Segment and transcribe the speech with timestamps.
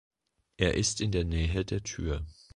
[0.57, 2.25] Er ist in der Nähe der Tür.